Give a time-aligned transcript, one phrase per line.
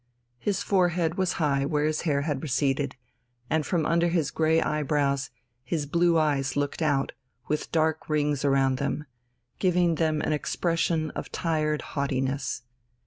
[0.39, 2.95] His forehead was high where his hair had receded,
[3.51, 5.29] and from under his grey eyebrows,
[5.63, 7.11] his blue eyes looked out,
[7.47, 9.05] with dark rings round them,
[9.59, 12.63] giving them an expression of tired haughtiness.